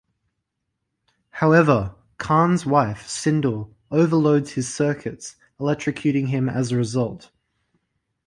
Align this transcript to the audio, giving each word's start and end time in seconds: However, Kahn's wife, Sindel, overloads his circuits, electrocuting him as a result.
However, 1.29 1.93
Kahn's 2.17 2.65
wife, 2.65 3.07
Sindel, 3.07 3.69
overloads 3.91 4.53
his 4.53 4.67
circuits, 4.73 5.35
electrocuting 5.59 6.29
him 6.29 6.49
as 6.49 6.71
a 6.71 6.75
result. 6.77 7.29